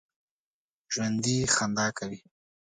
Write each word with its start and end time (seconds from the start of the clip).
ژوندي 0.93 1.35
خندا 1.53 1.87
کوي 1.97 2.19